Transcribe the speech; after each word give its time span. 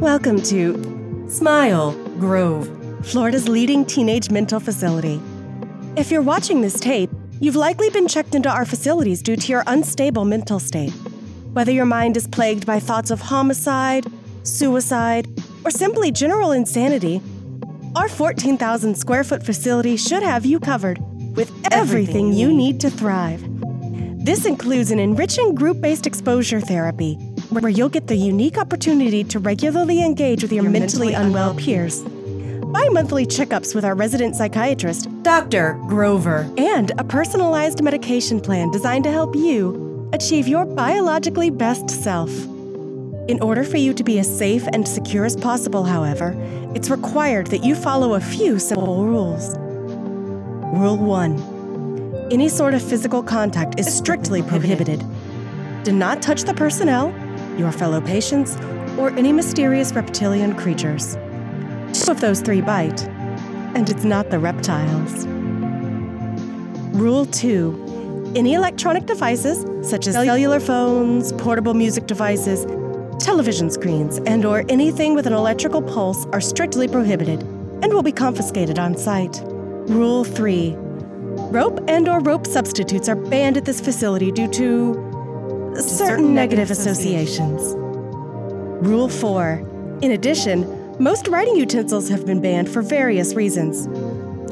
Welcome 0.00 0.42
to 0.42 1.26
Smile 1.26 1.92
Grove, 2.18 2.68
Florida's 3.02 3.48
leading 3.48 3.86
teenage 3.86 4.30
mental 4.30 4.60
facility. 4.60 5.22
If 5.96 6.10
you're 6.10 6.20
watching 6.20 6.60
this 6.60 6.78
tape, 6.78 7.08
you've 7.40 7.56
likely 7.56 7.88
been 7.88 8.06
checked 8.06 8.34
into 8.34 8.50
our 8.50 8.66
facilities 8.66 9.22
due 9.22 9.36
to 9.36 9.48
your 9.48 9.64
unstable 9.66 10.26
mental 10.26 10.58
state. 10.58 10.92
Whether 11.54 11.72
your 11.72 11.86
mind 11.86 12.18
is 12.18 12.28
plagued 12.28 12.66
by 12.66 12.78
thoughts 12.78 13.10
of 13.10 13.22
homicide, 13.22 14.06
suicide, 14.42 15.28
or 15.64 15.70
simply 15.70 16.12
general 16.12 16.52
insanity, 16.52 17.22
our 17.96 18.10
14,000 18.10 18.94
square 18.96 19.24
foot 19.24 19.42
facility 19.42 19.96
should 19.96 20.22
have 20.22 20.44
you 20.44 20.60
covered 20.60 20.98
with 21.34 21.50
everything 21.72 22.34
you 22.34 22.52
need 22.52 22.82
to 22.82 22.90
thrive. 22.90 23.42
This 24.26 24.44
includes 24.44 24.90
an 24.90 24.98
enriching 24.98 25.54
group 25.54 25.80
based 25.80 26.06
exposure 26.06 26.60
therapy, 26.60 27.16
where 27.50 27.68
you'll 27.68 27.88
get 27.88 28.06
the 28.06 28.16
unique 28.16 28.58
opportunity 28.58 29.24
to 29.24 29.38
regularly 29.38 30.02
engage 30.02 30.42
with 30.42 30.52
your, 30.52 30.64
Your 30.64 30.72
mentally, 30.72 31.12
mentally 31.12 31.26
unwell 31.26 31.50
unwell 31.50 31.64
peers. 31.64 32.02
Bi 32.02 32.88
monthly 32.90 33.26
checkups 33.26 33.74
with 33.74 33.84
our 33.84 33.94
resident 33.94 34.36
psychiatrist, 34.36 35.08
Dr. 35.22 35.74
Grover. 35.88 36.50
and 36.58 36.92
a 36.98 37.04
personalized 37.04 37.82
medication 37.82 38.40
plan 38.40 38.70
designed 38.70 39.04
to 39.04 39.10
help 39.10 39.34
you 39.36 40.10
achieve 40.12 40.48
your 40.48 40.64
biologically 40.64 41.50
best 41.50 41.88
self. 41.90 42.30
In 43.28 43.40
order 43.40 43.64
for 43.64 43.76
you 43.76 43.94
to 43.94 44.04
be 44.04 44.18
as 44.18 44.38
safe 44.38 44.66
and 44.72 44.86
secure 44.86 45.24
as 45.24 45.36
possible, 45.36 45.84
however, 45.84 46.34
it's 46.74 46.90
required 46.90 47.48
that 47.48 47.64
you 47.64 47.74
follow 47.74 48.14
a 48.14 48.20
few 48.20 48.58
simple 48.58 49.04
rules. 49.04 49.56
Rule 50.58 50.96
1 50.98 52.28
Any 52.30 52.48
sort 52.48 52.74
of 52.74 52.82
physical 52.82 53.22
contact 53.22 53.80
is 53.80 53.92
strictly 53.92 54.42
prohibited. 54.42 55.02
Do 55.84 55.92
not 55.92 56.20
touch 56.22 56.42
the 56.42 56.54
personnel, 56.54 57.12
your 57.58 57.72
fellow 57.72 58.00
patients, 58.00 58.56
or 58.98 59.10
any 59.10 59.32
mysterious 59.32 59.92
reptilian 59.92 60.54
creatures. 60.54 61.16
Two 61.92 62.10
of 62.10 62.20
those 62.20 62.40
three 62.40 62.60
bite, 62.60 63.06
and 63.74 63.88
it's 63.90 64.04
not 64.04 64.30
the 64.30 64.38
reptiles. 64.38 65.26
Rule 66.96 67.26
2 67.26 68.32
Any 68.36 68.54
electronic 68.54 69.06
devices, 69.06 69.64
such 69.88 70.06
as 70.06 70.14
cellular 70.14 70.60
phones, 70.60 71.32
portable 71.32 71.74
music 71.74 72.06
devices, 72.06 72.64
television 73.18 73.70
screens, 73.70 74.18
and 74.26 74.44
or 74.44 74.64
anything 74.68 75.14
with 75.14 75.26
an 75.26 75.32
electrical 75.32 75.82
pulse 75.82 76.26
are 76.26 76.40
strictly 76.40 76.88
prohibited 76.88 77.42
and 77.82 77.92
will 77.92 78.02
be 78.02 78.12
confiscated 78.12 78.78
on 78.78 78.96
site. 78.96 79.42
Rule 79.88 80.24
3 80.24 80.74
Rope 81.50 81.80
and 81.86 82.08
or 82.08 82.20
rope 82.20 82.46
substitutes 82.46 83.08
are 83.08 83.16
banned 83.16 83.56
at 83.56 83.64
this 83.64 83.80
facility 83.80 84.32
due 84.32 84.48
to 84.48 85.15
certain, 85.82 86.34
negative 86.34 86.70
associations. 86.70 87.74
Rule 88.86 89.08
4 89.08 89.98
In 90.02 90.12
addition, 90.12 90.96
most 90.98 91.28
writing 91.28 91.56
utensils 91.56 92.08
have 92.08 92.26
been 92.26 92.40
banned 92.40 92.68
for 92.68 92.82
various 92.82 93.34
reasons. 93.34 93.86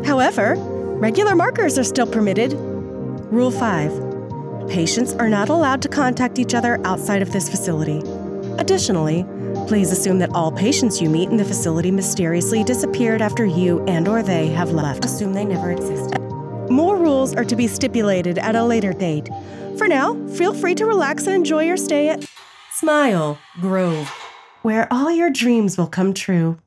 However, 0.06 0.56
regular 0.56 1.34
markers 1.34 1.78
are 1.78 1.84
still 1.84 2.06
permitted. 2.06 2.52
Rule 2.54 3.50
5 3.50 4.68
Patients 4.68 5.12
are 5.14 5.28
not 5.28 5.48
allowed 5.48 5.82
to 5.82 5.88
contact 5.88 6.38
each 6.38 6.54
other 6.54 6.80
outside 6.86 7.22
of 7.22 7.32
this 7.32 7.48
facility. 7.48 8.02
Additionally, 8.58 9.24
please 9.66 9.92
assume 9.92 10.18
that 10.18 10.30
all 10.30 10.50
patients 10.50 11.00
you 11.00 11.10
meet 11.10 11.28
in 11.28 11.36
the 11.36 11.44
facility 11.44 11.90
mysteriously 11.90 12.64
disappeared 12.64 13.20
after 13.20 13.44
you 13.44 13.84
and 13.86 14.08
or 14.08 14.22
they 14.22 14.48
have 14.48 14.72
left. 14.72 15.04
Assume 15.04 15.34
they 15.34 15.44
never 15.44 15.70
existed. 15.70 16.23
More 16.70 16.96
rules 16.96 17.34
are 17.34 17.44
to 17.44 17.56
be 17.56 17.66
stipulated 17.66 18.38
at 18.38 18.56
a 18.56 18.64
later 18.64 18.92
date. 18.92 19.28
For 19.76 19.86
now, 19.88 20.14
feel 20.28 20.54
free 20.54 20.74
to 20.76 20.86
relax 20.86 21.26
and 21.26 21.34
enjoy 21.34 21.64
your 21.64 21.76
stay 21.76 22.08
at 22.08 22.24
Smile 22.72 23.38
Grove. 23.60 24.10
where 24.62 24.92
all 24.92 25.10
your 25.10 25.30
dreams 25.30 25.76
will 25.76 25.86
come 25.86 26.14
true. 26.14 26.58